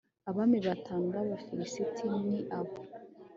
[0.29, 2.75] abami batanu b'abafilisiti ni aba